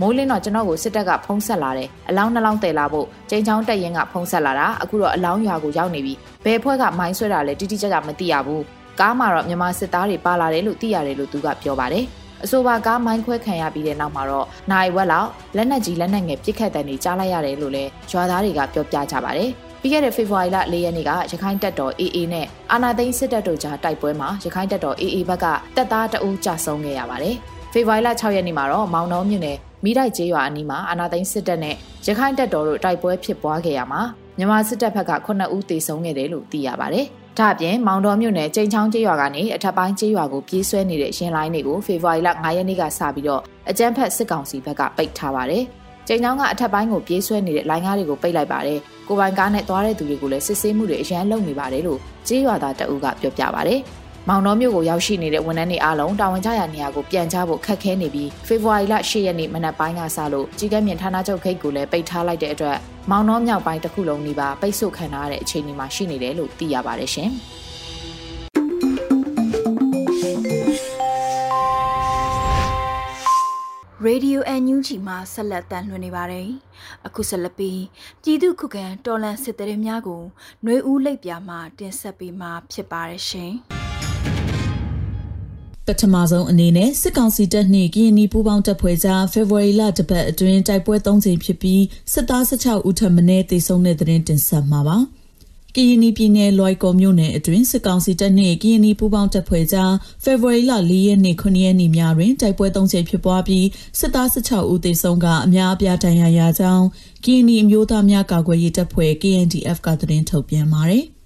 [0.00, 8.62] မိုးလင်းတော့ကျွန်တော်ကိုစစ်တပ်ကဖုံးဆက်လာတယ်အလောင်းနှလောင်းတည်လာဖို့ကျင်းချောင်းတက်ရင်ကဖုံးဆက်လာတာအခုတော့အလောင်းရွာကိုရောက်နေပြီဘယ်ဖွဲ့ကမိုင်းဆွဲတာလဲတိတိကျကျမသိရဘူး
[9.00, 12.04] ကားမှာတော့မြန်မာစစ်သားတွေပါလာတယ်လို့သိရတယ်လို့သူကပြောပါတယ်
[12.44, 25.46] အဆိုပါကားမိုင်းခွဲခံရပြီးတဲ့နောက်မှာတော့နိုင်ဝက်လောက်လက်နက်ကြီးလက်နက်ငယ်ပစ်ခတ်တဲ့နေကြားလိုက်ရတယ်လို့လည်းရွာသားတွေကပြောပြကြပါတယ်ပြီးခဲ့တဲ့ဖေဖော်ဝါရီလ၄ရက်နေ့ကရခိုင်တပ်တော် AA နဲ့အာနာသိန်းစစ်တပ်တို့ကြားတိုက်ပွဲမှာရခိုင်တပ်တော် AA ဘက်က
[25.76, 27.34] တပ်သားတအူးကြာဆုံးခဲ့ရပါတယ်။
[27.72, 34.02] ဖေဖော်ဝါရီလ6ရက်နေ့မှာတော့မောင်နှောမြို့နယ်မိတိုက်ကျေးရွာအနီးမှာအာနာသိန်းစစ်တပ်နဲ့ရခိုင်တပ်တော်တို့တိုက်ပွဲဖြစ်ပွားခဲ့ရမှာ
[34.38, 37.06] မြန်မာစစ်တပ်ဘက်က9ဦးသေဆုံးခဲ့တယ်လို့သိရပါတယ်။
[37.38, 45.64] ဒါအပြင်မောင်တော်မြို့နယ်ကျိန်ချောင်းကျေးရွာကနေအထက်ပိုင်းကျေးရွာကိုပြေးဆွဲနေတဲ့ရင်လိုင်းတွေကိုဖေဖော်ဝါရီလ9ရက်နေ့ကစပြီးတော့အကြမ်းဖက်စစ်ကောင်စီဘက်ကပိတ်ထားပါတယ်။
[46.08, 51.98] ကျိန်ချောင်းကအထက်ပိုင်းကိုပြေးဆွဲနေတဲ့လိုင်းကားတွေကိုပိတ်လိုက်ပါတယ်။ကိုပိုင်ကားနဲ့သွားတဲ့သူတွေကိုလည်းစစ်ဆေးမှုတွေအရန်လုပ်နေပါတယ်လို့
[52.28, 53.80] ကျေးရွာသားတအုပ်ကပြောပြပါတယ်။
[54.28, 62.76] မောင်တော်မြို့ကိုရောက်ရှိနေတဲ့ဝန်ထမ်းတွေအားလုံးတာဝန်ကျရာနေရာကိုပြန်ချဖို့ခက်ခဲနေပြီးဖေဖော်ဝါရီလ10ရက်နေ့မနက်ပိုင်းကစလို့ကြီးကဲမြင့်ဌာနချုပ်ခိတ်ကိုလည်းပိတ်ထားလိုက်တဲ့အတွက်
[63.10, 67.30] မောင်တော်မြောက်ပိုင်းတစ်ခုလုံးနေပါပိတ်ဆို့ခံထားရတဲ့အခြေအနေမှာရှိနေတယ်လို့သိရပါတယ်ရှင်။
[74.08, 76.48] Radio NUG မှာဆက်လက်တန်လှည့်နေပါတယ်။
[77.06, 77.82] အခုဆက်လက်ပြီး
[78.22, 80.22] ပြည်သူခုခံတော်လှန်စစ်တရေများကို
[80.62, 83.52] ຫນွေဦးလိပ်ပြမှာတင်ဆက်ပေးမှာဖြစ်ပါတယ်ရှင်
[85.86, 94.98] ပထမဆုံးအနေနဲ့စစ်ကောင်စီတပ်နှင့်ကရင်နီပူးပေါင်းတပ်ဖွဲ့ကြားဖေဖော်ဝါရီလတပတ်အတွင်းတိုက်ပွဲ၃ချိန်ဖြစ်ပြီးစစ်သား16ဦးထပ်မံတေဆုံးတဲ့တဲ့တင်ဆက်မှာပါ။
[95.76, 99.92] ကရင်နီပြည်နယ်လွိုက်ကော်မြို့နယ်အတွင်းစစ်ကောင်စီတပ်နှင့်ကရင်နီပူးပေါင်းတပ်ဖွဲ့ကြား
[100.24, 103.66] ဖေဖော်ဝါရီလ၄ရက်နေ့9ရက်နေ့များတွင်တိုက်ပွဲ၃ချက်ဖြစ်ပွားပြီး
[103.98, 106.86] စစ်သား16ဦးသေဆုံးကအများအပြားဒဏ်ရာရကြောင်း
[107.24, 111.06] ကရင်နီအမျိုးသားများကာကွယ်ရေးတပ်ဖွဲ့ KNDF ကသတင်းထုတ်ပြန်ပါတယ်။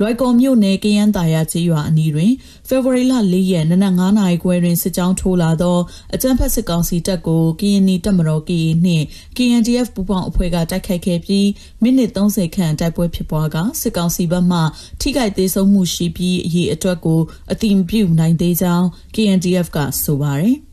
[0.00, 2.32] လွိုက်ကော်မြို့နယ်ကရန်တာယာကျေးရွာအနီးတွင်
[2.68, 5.78] ဖေဖော်ဝါရီလ၄ရက်နနက်9နာရီခွဲတွင်စစ်ကြောင်းထိုးလာသော
[6.14, 9.04] အကြမ်းဖက်စစ်ကောင်စီတပ်ကိုကရင်နီတပ်မတော် KA နှင့်
[9.36, 11.48] KNDF ပူးပေါင်းအဖွဲ့ကတိုက်ခိုက်ခဲ့ပြီး
[11.82, 14.60] မိနစ်30ခန့်တိုက်ပွဲဖြစ်ပွားကစစ်ကောင်စီဘက်မှ
[15.00, 17.20] ထိခိုက်သေးဆုံးမှုရှိပြီးအရေးအတွက်ကို
[17.52, 20.67] အတိမပြုနိုင်သေးကြောင်း KNDF ကဆိုပါတယ်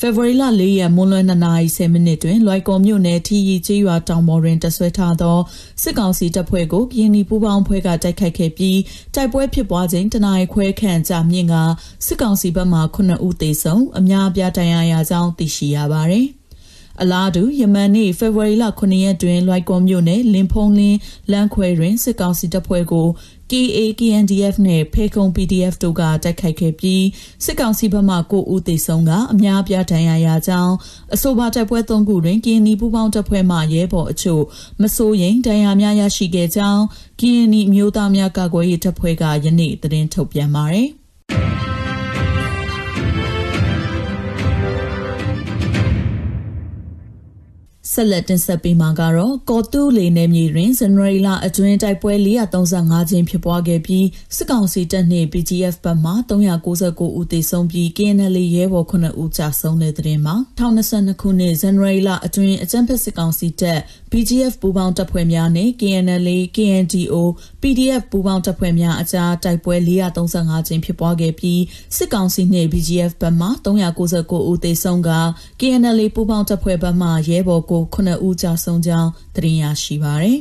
[0.00, 5.38] ဖေဖော်ဝါရီလ၄ရက်မွန်းလွဲ2နာရီ10မိနစ်တွင်လွိုက်ကော်မြို့နယ်ထီရီကျေးရွာတောင်ပေါ်တွင်တဆွဲထားသော
[5.82, 8.78] စစ်ကောင်စီတပ်ဖွဲ့ကိုကရင်နီပူးပေါင်းဖွဲ့ကတိုက်ခိုက်ခဲ့ပြီး
[9.14, 11.54] တိုက်ပွဲဖြစ်ပွားချိန်တနာရီခွဲခန့်ကြာမြင့်က
[12.06, 16.26] စစ်ကောင်စီဘက်မှ9ဦးသေဆုံးအများအပြားဒဏ်ရာရကြောင်းသိရှိရပါသည်
[17.00, 20.98] အလားတူယမန်နေ့ဖေဖော်ဝါရီလ9ရက်တွင်လွိုက်ကော်မြို့နယ်လင်းဖုံးလင်း
[21.32, 23.08] လမ်းခွဲတွင်စစ်ကောင်စီတပ်ဖွဲ့ကို
[23.50, 27.04] KA KNDF နဲ့ဖေကုံ PDF တို့ကတိုက်ခိုက်ခဲ့ပြီး
[27.44, 30.74] စစ်ကောင်စီဘက်မှ9ဦးသေဆုံးကအများပြားဒဏ်ရာရကြောင်း
[31.14, 34.42] အဆိုပါတိုက်ပွဲ၃ခုတွင် KNI ပူးပေါင်းတပ်ဖွဲ့မှရဲဘော်အချို့
[34.82, 36.82] မစိုးရင်ဒဏ်ရာများရရှိခဲ့ကြောင်း
[37.20, 40.88] KNI မျိုးသားများကာကွယ်ရေးတပ်ဖွဲ့ကယနေ့သတင်းထုတ်ပြန်ပါတယ်
[47.92, 52.12] ဆက်လက်တင်ဆက်ပေးမှာကတော့ကော်တူးလေနယ်မြေတွင်ဇန်နဝါရီလအတွင်းတိုက်ပွဲ
[52.66, 63.80] 435ချင်းဖြစ်ပွားခဲ့ပြီးစစ်ကောင်စီတပ်နှင့် PGF ဘက်မှ399ဦးသေဆုံးပြီး KNL ရဲဘော်9ဦးကြာဆုံးတဲ့တဲ့မှာ2022ခုနှစ်ဇန်နဝါရီလအတွင်းအကြမ်းဖက်စစ်ကောင်စီတပ်
[64.12, 67.14] PGF ပူးပေါင်းတပ်ဖွဲ့များနဲ့ KNL KNDO
[67.62, 69.74] PDF ပူးပေါင်းတပ်ဖွဲ့များအကြားတိုက်ပွဲ
[70.26, 71.60] 435ချင်းဖြစ်ပွားခဲ့ပြီး
[71.96, 75.10] စစ်ကောင်စီနှင့် BGF ဘက်မှ399ဦးသေဆုံးက
[75.60, 80.38] KNL ပူးပေါင်းတပ်ဖွဲ့ဘက်မှရဲဘော်ကို9ဦးကြာဆုံးကြောင်းသတင်းရရှိပါရယ်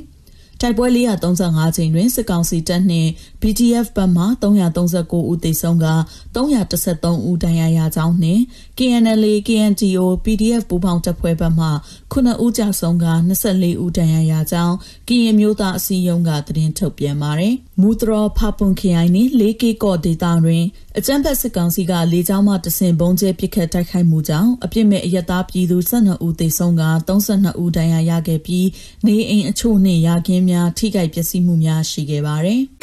[0.62, 0.88] တိုက်ပွဲ
[1.36, 3.10] 435ချိန်တွင်စစ်ကောင်စီတပ်နှင့်
[3.42, 5.88] BGF ဘက်မှ339ဦးသေဆုံးက
[6.36, 8.42] 313ဦးဒဏ်ရာရကြောင်းနှင့်
[8.78, 11.68] KNL KNTO PDF ပူးပေါင်းတပ်ဖွဲ့ဘက်မှ
[12.14, 13.08] 9ဦးကြာဆုံးက
[13.46, 14.76] 24ဦးဒဏ်ရာရကြောင်း
[15.08, 20.64] ကရင်မျိုးသားအစည်းအရုံးကသတင်းထုတ်ပြန်ပါတယ်။မူတရဖပွန်ခရိုင်နှင့် 4K ကော့ဒေတာတွင်
[20.98, 28.68] အကြမ်းဖက်စစ်ကောင်စီကလေကြောင်းမှတဆင်ဘုံကျဲပစ်ခတ်တိုက်ခိုက်မှုကြောင့်အပြစ်မဲ့အရတားပြည်သူ12ဦးသေဆုံးက32ဦးဒဏ်ရာရခဲ့ပြီး
[29.06, 32.62] နေအိမ်အချို့နှင့်ရာခင်းများထိခိုက်ပျက်စီးမှုများရှိခဲ့ပါတယ်။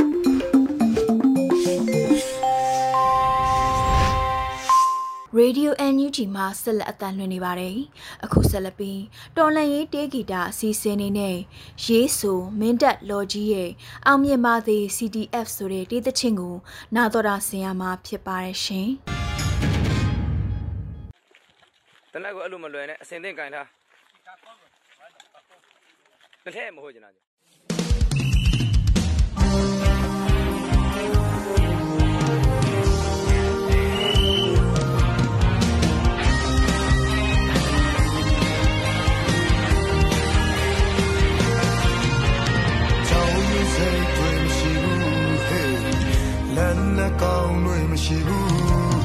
[5.41, 7.77] Radio NUG မှာဆက်လက်အသံလွှင့်နေပါတယ်။
[8.25, 9.01] အခုဆက်လက်ပြီး
[9.37, 11.37] တော်လန်ရေးတေးဂီတာအစီအစဉ်နေနဲ့
[11.85, 13.71] ရေးဆိုမင်းတက်လော်ကြီးရဲ့
[14.07, 16.57] အောင်မြင်ပါသည် CDF ဆိုတဲ့တေးသချင်းကို
[16.97, 18.89] နာတော်တာဆင်ရမှာဖြစ်ပါတယ်ရှင်။
[22.13, 23.67] တနက်ကိုအဲ့လိုမလွယ်နဲ့အစင်သင့်ကင်ထား
[26.45, 27.03] တစ်ထည့်မဟုတ်ကျင်
[47.25, 49.03] တာကောင်းတွေမရှိဘူး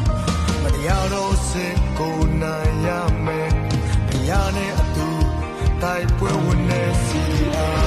[0.63, 2.89] မတရားတော့စစ်ကိုနိုင်ရ
[3.25, 3.51] မယ်
[4.07, 5.09] ဘုရားနဲ့အတူ
[5.81, 7.21] တိုက်ပွဲဝင်နေစီ
[7.55, 7.78] အား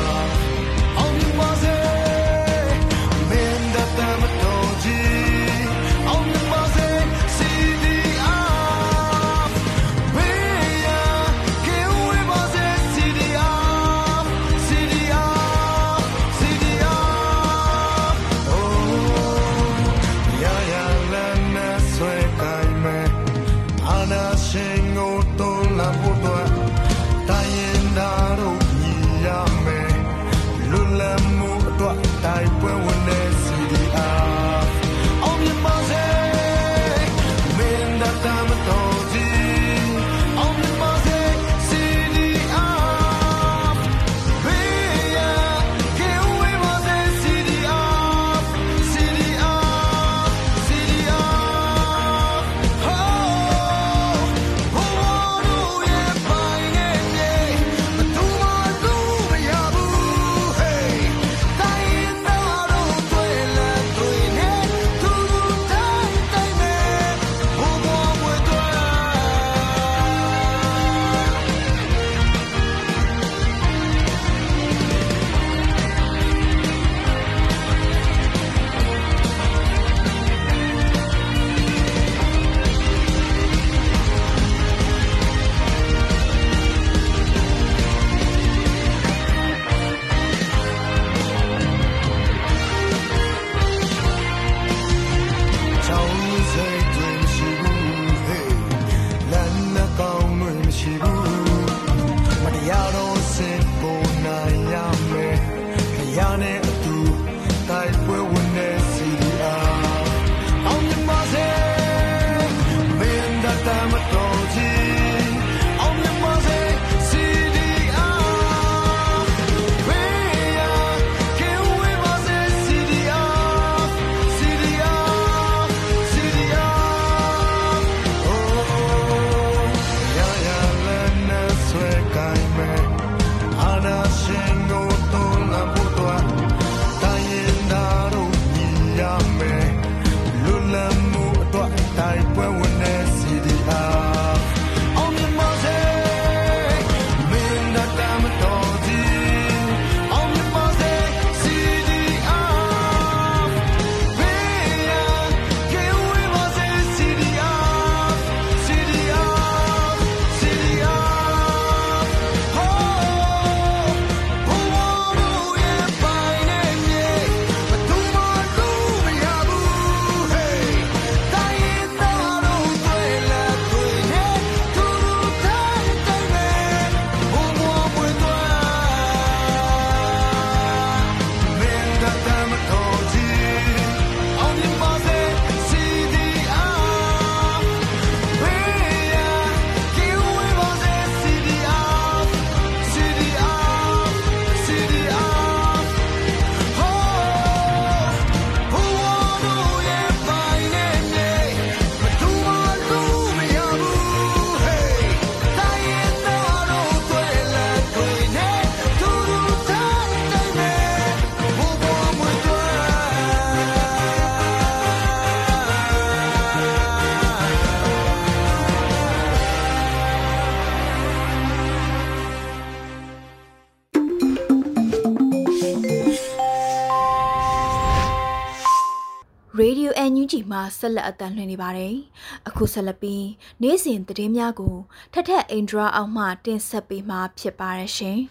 [229.59, 231.95] ရေဒီယို NUG မှာဆက်လက်အသံလွှင့်နေပါတယ်။
[232.49, 233.27] အခုဆက်လက်ပြီး
[233.62, 234.77] နေ့စဉ်သတင်းများကို
[235.12, 238.19] ထက်ထက်အင်ဒရာအောင်မှတင်ဆက်ပေးမှာဖြစ်ပါတယ်ရှင်။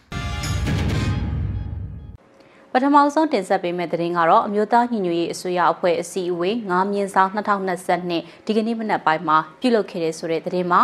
[2.71, 10.81] ပထမဆုံးတင်ဆက်ပေးမယ့်သတင်းကတော့အမျိုးသားညီညွတ်ရေးအစိုးရအဖွဲ့အစည်းအဝေး9မြင်းဆောင်2022ဒီကနေ့မနက်ပိုင်းမှာပြုလုပ်ခဲ့တဲ့ဆိုတဲ့သတင်းမှာ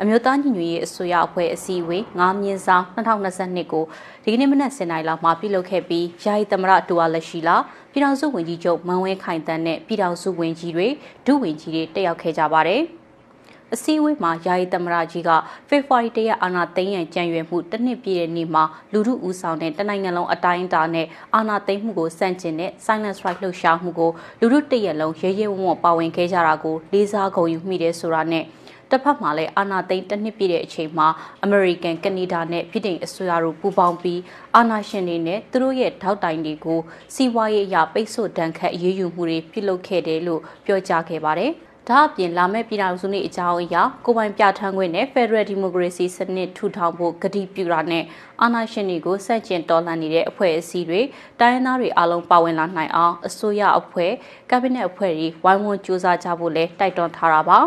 [0.00, 3.84] အမျိုးသားညီညွတ်ရေးအစိုးရအဖွဲ့အစည်းအဝေး9မြင်းဆောင်2022ကို
[4.24, 7.56] ဒီကနေ့မနက်7:00နာရီလောက်မှာပြုလုပ်ခဲ့ပြီးယာယီသမရတူဝါလက်ရှိလာ
[7.96, 10.88] ပြည်ထောင်စုဝန်ကြီးချုပ်မန်ဝင်းခိုင်တန်းနဲ့ပြည်ထောင်စုဝန်ကြီးတွေ
[11.26, 12.82] ဒုဝန်ကြီးတွေတက်ရောက်ခဲ့ကြပါတယ်။
[13.74, 15.30] အစည်းအဝေးမှာယာယီသမရကြီးက
[15.68, 28.44] ဖေဖော်ဝါရီတရက်အာဏာသိမ်းရန်ကြံရွယ်မှုတစ်နှစ်ပြည့်တဲ့နေ့မှာလူထုဦးဆောင်တဲ့တနိုင်ငံလုံးအတိုင်းအတာနဲ့အာဏာသိမ်းမှုကိုစန့်ကျင်တဲ့ Silent Strike လှုပ်ရှားမှုကိုလူထုတရက်လုံးရဲရဲဝံ့ဝံ့ပါဝင်ခဲ့ကြတာကိုလေးစားဂုဏ်ယူမိတယ်ဆိုတာနဲ့
[28.90, 31.08] တစ်ဖက်မှာလည်းအာဏာသိမ်းတစ်နှစ်ပြည့်တဲ့အချိန်မှာ
[31.44, 34.20] အမေရိကန်ကနေဒါနဲ့ပြည်ထောင်အစိုးရတို့ပူးပေါင်းပြီး
[34.56, 36.80] အာဏာရှင်တွေနဲ့သူတို့ရဲ့ထောက်တိုင်တွေကို
[37.14, 41.52] စီးပွားရေးအရပိတ်ဆို့ဒဏ်ခတ်အရေးယူမှုတွေပြုလုပ်ခဲ့တယ်လို့ပြောကြားခဲ့ပါတယ်။
[41.90, 48.04] ဒါအပြင်လာမယ့်ပြည်ထောင်စုနေ့အကြောင်းအရာကိုပိုင်ပြဋ္ဌာန်းခွင့်နဲ့ Federal Democracy စနစ်ထူထောင်ဖို့ကတိပြုတာနဲ့
[48.42, 51.00] အာဏာရှင်တွေကိုစန့်ကျင်တော်လှန်နေတဲ့အဖွဲ့အစည်းတွေ
[51.40, 54.12] တိုင်းရင်းသားတွေအားလုံးပါဝင်လာနိုင်အောင်အစိုးရအဖွဲ့
[54.50, 57.58] ကက်ဘိနက်အဖွဲ့တွေဝိုင်းဝန်းကြိုးစားကြဖို့လည်းတိုက်တွန်းထားတာပါ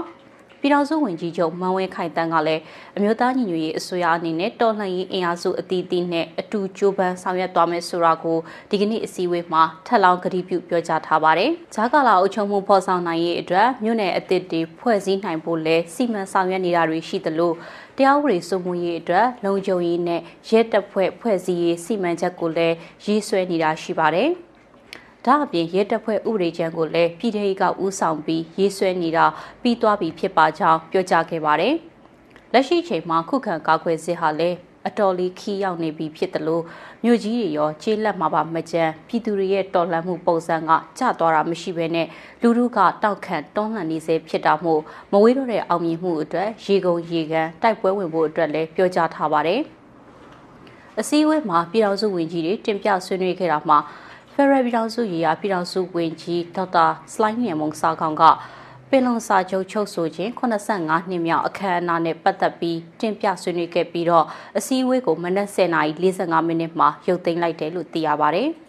[0.61, 2.61] ပြည်ထောင်စုဝန်ကြီးချုပ်မန်ဝင်းခိုင်တန်းကလည်း
[2.97, 8.37] အမျိုးသားညီညွတ်ရေးအစိုးရအနေနဲ့တော်လှန်ရေးအင်အားစုအသီးသီးနဲ့အတူကြိုးပမ်းဆောင်ရွက်သွားမယ်ဆိုတာကို
[8.69, 17.53] ဒီကနေ့အစည်းအဝေးမှာထပ်လောင်းကတိပြုပြောကြားထားပါတယ်။ဂျာကာလာအုပ်ချုပ်မှုဖော်ဆောင်နိုင်ရေးအတွက်မြို့နယ်အသစ်တွေဖွဲ့စည်းနိုင်ဖို့လဲစီမံဆောင်ရွက်နေတာတွေရှိသလို
[17.97, 24.29] တရားဥပဒေစိုးမိုးရေးအတွက်လုံခြုံရေးနဲ့ရဲတပ်ဖွဲ့ဖွဲ့စည်းရေးစီမံချက်ကိုလည်းရေးဆွဲနေတာရှိပါတယ်။
[25.29, 29.25] ဒါအပြင်ရဲတပ်ဖွဲ့ဥပဒေချမ်းကိုလည်းပြည်ထောင်ကဦးဆောင်ပြီးရေးဆွဲနေတာ
[29.61, 31.75] ပြီးသွားပြီဖြစ်ပါကြောင်းပြောကြားခဲ့ပါတယ်။
[32.53, 36.63] လက်ရှိချိန်မှာခုခံကာကွယ်စစ်ဟာလည်းအတော်လေးခီးရောက်နေပြီဖြစ်တယ်လို့
[37.03, 42.07] မြို့ကြီးတွေရောကျေးလက်မှာပါမကြမ်းပြည်သူတွေရဲ့တော်လှန်မှုပုံစံကကျသွားတာမရှိဘဲနဲ့
[42.41, 49.61] လူလူကတောက်ခန့်တွန်းလှန်နေစေဖြစ်တာမို့မဝေးတော့တဲ့အောင်မြင်မှုအတွက်ရေကုန်ရေကန်တိုက်ပွဲဝင်ဖို့အတွက်လည်းပြောကြားထားပါတယ်။
[50.99, 53.77] အစည်းအဝေးမှာပြည်ထောင်စုဝန်ကြီးတွေတင်ပြဆွေးနွေးခဲ့တာမှာ
[54.41, 58.23] ဖရယ်ပြည်ထောင်စုရေးရာပြည်ထောင်စုဝန်ကြီးဒေါက်တာစလိုင်းငယ်မုံစာကောင်က
[58.89, 64.25] ပင်လုံစာချုပ်ချုပ်ဆိုခြင်း85နှစ်မြောက်အခမ်းအနားနဲ့ပတ်သက်ပြီးတင်ပြဆွေးနွေးခဲ့ပြီးတော့
[64.57, 68.45] အစည်းအဝေးကိုမနက်10:45မိနစ်မှာရုပ်သိမ်းလိုက်တယ်လို့သိရပါဗျ။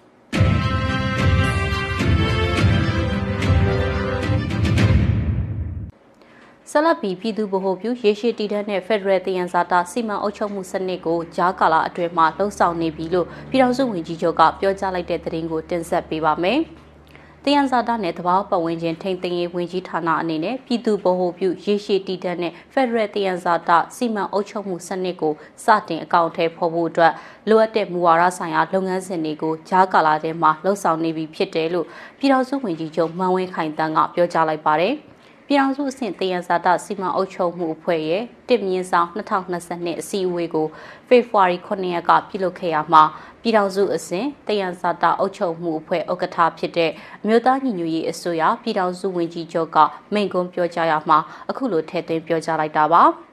[6.73, 16.59] ဆလပီပြည်သူ့ဗဟိုပြုရေရှိတည်တဲ့နဲ့ဖက်ဒရယ်တယန်ဇာတာစီမံအုပ်ချုပ်မှုစနစ်ကိုဂျားကာလာအတွင်းမှာလှုံ့ဆော်နေပြီလို့ပြည်ထောင်စုဝန်ကြီးချုပ်ကပြောကြားလိုက်တဲ့သတင်းကိုတင်ဆက်ပေးပါမယ်။
[17.45, 27.13] တယန်ဇာတာနဲ့တဘာပတ်ဝန်းကျင်ထိန်းသိမ်းရေးဝန်ကြီးဌာနအနေနဲ့ပြည်သူဗဟိုပြုရေရှည်တည်တံ့တဲ့ Federal တယန်ဇာတာစီမံအုပ်ချုပ်မှုစနစ်ကိုစတင်အကောင့်ထဲဖော်ဖို့အတွက်
[27.49, 31.87] လိုအပ်တဲ့မူဝါဒဆိုင်ရာလုပ်ငန်းစဉ်တွေကိုဂျားကာလာထဲမှာလှုပ်ဆောင်နေပြီဖြစ်တယ်လို့
[32.19, 34.97] ပြည်ထောင်စုဝန်ကြီးချုပ်မန်ဝင်းခိုင်တန်းကပြောကြားလိုက်ပါတယ်။
[35.53, 40.67] ပြည်အောင်စုအဆင့်တယံဇာတစီမံအုပ်ချုပ်မှုအဖွဲ့ရဲ့တစ်မြင့်ဆောင်2022အစည်းအဝေးကို
[41.09, 43.03] ဖေဖော်ဝါရီ9ရက်ကပြုလုပ်ခဲ့ရမှာ
[43.43, 46.91] ပြည်ထောင်စုအဆင့်တယံဇာတအုပ်ချုပ်မှုအဖွဲ့ဥက္ကဋ္ဌဖြစ်တဲ့
[47.23, 49.79] အမျိုးသားညီညွတ်ရေးအစိုးရပြည်ထောင်စုဝန်ကြီးချုပ်က
[50.13, 51.19] မိန့်ခွန်းပြောကြားရမှာ
[51.51, 53.05] အခုလိုထည့်သွင်းပြောကြားလိုက်တာပါ။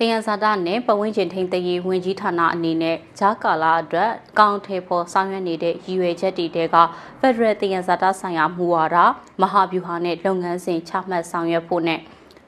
[0.00, 6.76] တယံဇာတာနဲ့ပဝင်းကျင်ထိန်တရေးဝင်ကြီးဌာနအနေနဲ့ဂျာကာလာအတွက်ကောင်းထေဖို့ဆောင်ရွက်နေတဲ့ရည်ရွယ်ချက်တွေတဲက
[7.20, 8.96] ဖက်ဒရယ်တယံဇာတာဆိုင်ရာမူဝါဒ
[9.40, 12.00] မဟာဗျူဟာနဲ့လုပ်ငန်းစဉ်ချမှတ်ဆောင်ရွက်ဖို့နဲ့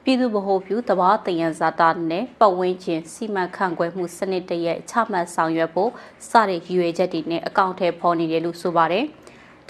[0.03, 5.91] ပြည်သူ့ဗဟိုပြုတဘာတယံဇာတာနဲ့ပတ်ဝန်းကျင်စီမံခန့်ခွဲမှုစနစ်တရဲ့ချမှတ်ဆောင်ရွက်ဖို့
[6.29, 9.05] စတဲ့ရည်ရွယ်ချက်တွေနဲ့အကောင့်ထဲပေါ်နေတယ်လို့ဆိုပါတယ်။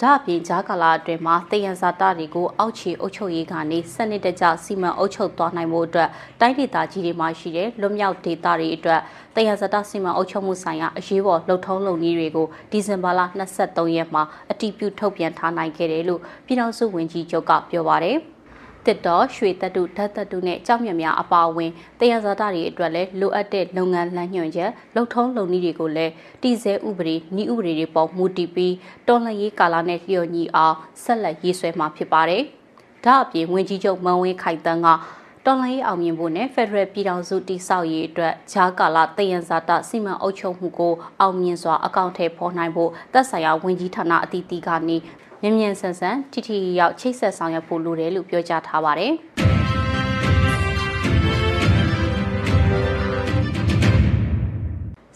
[0.02, 6.08] ဒါအပြင်ဂျာကာလာအတွင်းမှာတယံဇာတာတွေကိုအောက်ခြေအုပ်ချုပ်ရေးကနေစနစ်တကျစီမံအုပ်ချုပ်သွားနိုင်မှုအတွက်
[6.40, 9.00] တိုင်းဒေသကြီးတွေမှာရှိတဲ့လွတ်မြောက်ဒေသတွေအတွက်
[9.36, 13.20] တယံဇာတာစီမံအုပ်ချုပ်မှုဆိုင်ရာအရေးပေါ်လှုပ်ထုံးလုပ်နည်းတွေကိုဒီဇင်ဘာလ
[13.58, 18.18] 23ရက်မှာအတည်ပြုထုတ်ပြန်ထားနိုင်ခဲ့တယ်လို့ပြည်ထောင်စုဝန်ကြီးချုပ်ကပြောပါတယ်။
[18.86, 28.74] တစ်တော်ရွှေတက်တုဓာတ်တက်တုနဲ့ကြောက်မြမြအပါအဝင်တယံဇာတာတွေအတွက်လည်းလိုအပ်တဲ့လုပ်ငန်းလမ်းညွှန်ချက်လုံထုံးလုံနည်းတွေကိုလည်းတည်ဆဲဥပဒေဤဥပဒေတွေပေါ်မူတည်ပြီး
[29.08, 32.42] တော်လှန်ရေးကာလနဲ့လျော်ညီအောင်ဆက်လက်ရေးဆွဲမှာဖြစ်ပါတယ်။
[33.04, 34.88] ဒါအပြင်ဝင်ကြီးချုပ်မန်ဝင်းခိုင်တန်းက
[35.46, 44.96] တော်လှန်ရေးအောင်မြင်ဖို့နဲ့ Federal ပြည်ထောင်စုတည်ဆောက်ရေးအတွက်ဂျာကာလာတယံဇာတစီမံအုပ်ချုပ်မှုကိုအောင်မြင်စွာအကောင့်ထဲပေါ်နိုင်ဖို့သက်ဆိုင်ရာဝန်ကြီးဌာနအသီးသီးကနေ
[45.44, 49.12] မြန်မြန်ဆန်ဆန်ထိထိရောက်ချိတ်ဆက်ဆောင်ရွက်ဖို့လိုတယ်လို့ပြောကြားထားပါတယ်။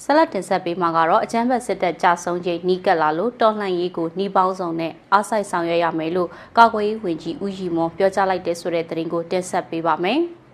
[0.03, 10.21] ဆက်လက်တင်ဆက်ပေးမှာကတော့အကြမ်းဖက်စစ်တပ်ကြာဆုံးချိန်နီးကပ်လာလို့တော်လှန်ရေးကိုနှီးပေါင်းစုံနဲ့အားစိုက်ဆောင်ရွက်ရမယ်လို့ကာကွယ်ရေးဝန်ကြီးဦးရီမွန်ပြောကြားလိုက်တဲ့ဆိုတဲ့သတင်းကိုတင်ဆက်ပေးပါမယ်။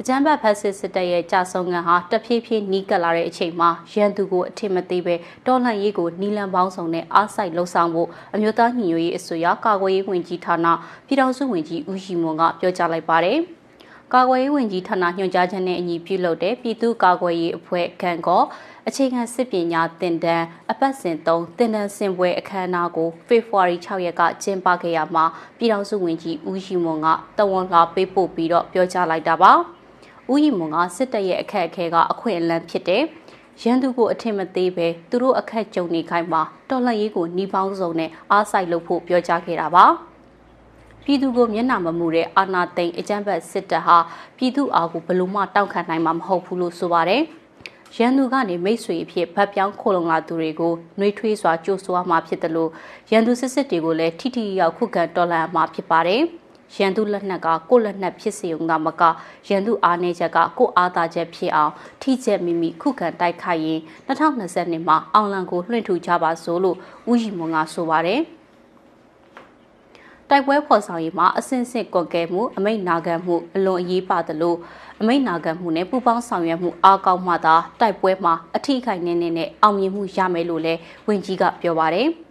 [0.00, 5.14] အကြမ်းဖက်ဖက်စစ်စစ်တပ်ရဲ့ကြာဆုံးငံဟာတဖြည်းဖြည်းနီးကပ်လာတဲ့အချိန်မှာရန်သူကိုအထင်မသေးပဲ
[5.46, 10.66] တော်လှန်ရေးကိုနီလန်ပေါင်းစုံနဲ့အားစိုက်လှုံ့ဆော်ဖို့အမျိုးသားညီညွတ်ရေးအစိုးရကာကွယ်ရေးဝန်ကြီးဌာန
[11.06, 13.38] ပြည်ထောင်စုဝန်ကြီးဦးရှိမွန်ကပြောကြားလိုက်ပါတယ်။
[14.14, 18.42] ကာကွယ်ရေးဝန်ကြီးဌာနညွှန်ကြားချက်နဲ့အညီပြုလုပ်တဲ့ပြည်သူ့ကာကွယ်ရေးအဖွဲ့ခံကော
[18.88, 25.24] အခြေခံစစ်ပညာသင်တန်းအပတ်စဉ်3သင်တန်းဆင်ပွဲအခမ်းအနားကိုဖေဖော်ဝါရီ6ရက်ကကျင်းပခဲ့ရမှာ
[25.58, 27.06] ပြည်ထောင်စုဝန်ကြီးဦးရှိမွန်က
[27.38, 29.52] တဝန်လာပေးပို့ပြီးတော့ပြောကြားလိုက်တာပါ။
[30.32, 33.02] ဦးရီမွန်ကစစ်တပ်ရဲ့အခက်အခဲကအခွင့်အလမ်းဖြစ်တယ်။
[33.62, 39.84] ရန်သူကိုအထင်မသေးပဲသူတို့အခက်ကြုံနေခိုင်းမှာတော်လှန်ရေးကိုနှီးပေါင်းစုံနဲ့အားစိုက်လုပ်ဖို့ပြောကြားခဲ့တာပါ။
[41.04, 43.98] ပြည်သူကိုမျက်နှာမမူတဲ့အာဏာသိမ်းအကြမ်းဖက်စစ်တပ်ဟာ
[44.36, 47.22] ပြည်သူအားကိုဘလို့မှတောက်ခံနိုင်မှာမဟုတ်ဘူးလို့ဆိုပါတယ်။
[47.96, 52.70] ရန်သူကနေမိတ်ဆွေအဖြစ်ဗတ်ပြောင်းခိုလုံလာသူတွေကိုနှွေးထွေးစွာကြိုးဆိုရမှာဖြစ်တယ်လို့
[53.10, 56.22] ရန်သူစစ်စစ်တွေကိုလည်းထိထိရောက်ခုခံတော်လှန်မှာဖြစ်ပါတယ်။
[56.74, 59.02] ရန်သူလက်နက်ကကိုလက်နက်ဖြစ်စေုံကမက
[59.48, 66.76] ရန်သူအားနေချက်ကကိုအားသာချက်ဖြစ်အောင်ထိချက်မိမိခုခံတိုက်ခိုက်ရင်2020မှာအောင်လံကိုလွှင့်ထူကြပါစို့လို့
[67.10, 68.22] ဦးရီမွန်ကဆိုပါတယ်
[70.30, 74.54] တိုက်ပွဲဖော်ဆောင်ရေးမှာအဆင့်ဆင့်ကွက်ကဲမှုအမိတ်နာခံမှုအလွန်အရေးပါသလို
[75.00, 82.08] အမိတ်နာခံမှုနဲ့ပူပေါင်းဆောင်ရွက်မှုအားကောင်းမှသာတိုက်ပွဲမှာအထီးခိုင်နေနေနဲ့အောင်မြင်မှုရမယ်လို့လည်းဝန်ကြီးကပြောပါတယ်။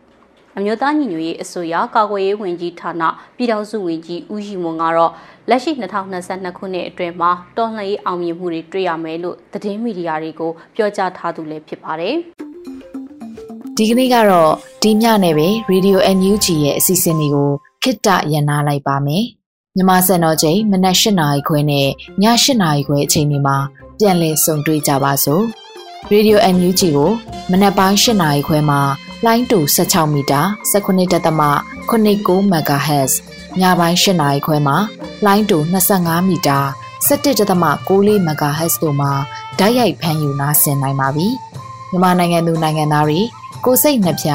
[0.58, 3.04] အမျိုးသားညီညွတ်ရေးအစိုးရကာကွယ်ရေးဝန်ကြီးဌာန
[3.38, 5.12] ပြည်ထောင်စုဝန်ကြီးဦးရီမွန်ကတော့
[5.50, 12.16] လက်ရှိ2022ခုနှစ်အတွင်းမှာတော်လှန်ရေးအောင်မြင်မှုတွေတွေ့ရမယ်လို့သတင်းမီဒီယာတွေကိုပြောကြားထားသူလည်းဖြစ်ပါတယ်။
[13.78, 14.52] ဒီကနေ့ကတော့
[14.84, 17.50] ဒီညနဲ့ပဲ Radio NUG ရဲ့အစီအစဉ်လေးကို
[17.84, 19.24] ခਿੱတရနာလိုက်ပါမယ်။
[19.76, 21.90] မြန်မာစံတော်ချိန်မနက်၈နာရီခွဲနဲ့ည
[22.24, 23.58] ၈နာရီခွဲအချိန်တွေမှာ
[24.00, 25.44] ပြန်လည်ဆုံတွေ့ကြပါစို့။
[26.14, 27.12] Radio NUG ကို
[27.52, 28.82] မနက်ပိုင်း၈နာရီခွဲမှာ
[29.26, 30.42] လိုင်းတူ16မီတာ
[30.74, 33.14] 19.89 MHz
[33.62, 34.78] ညပိုင်း8နာရီခွဲမှာ
[35.26, 35.58] လိုင်းတူ
[35.94, 36.60] 25မီတာ
[37.08, 39.12] 17.64 MHz တို့မှာ
[39.60, 41.28] ဓာတ်ရိုက်ဖမ်းယူနာဆင်နိုင်ပါပြီ။
[41.90, 43.20] မြန်မာနိုင်ငံသူနိုင်ငံသားတွေ
[43.66, 44.28] ကိုစိတ်နှပြ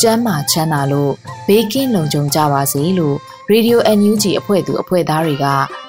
[0.00, 1.12] စမ်းမာချမ်းသာလို့
[1.46, 3.16] ဘေးကင်းလုံခြုံကြပါစေလို့
[3.52, 5.46] Radio NUG အဖွဲ့သူအဖွဲ့သားတွေက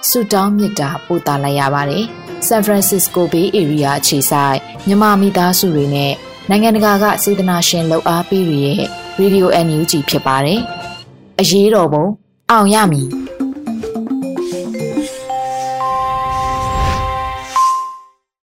[0.09, 2.05] ဆုတောင်းမေတ္တာပို့သလိုက်ရပါတယ်။
[2.47, 6.13] San Francisco Bay Area အခြေစိုက်မြန်မာမိသားစုတွေနဲ့
[6.51, 8.81] နိုင်ငံတကာကစေတနာရှင်လှုပ်အားပေးတွေရဲ့
[9.21, 10.61] Radio NUG ဖြစ်ပါတယ်။
[11.39, 12.05] အရေးတော်ပုံ
[12.51, 13.09] အောင်ရမည်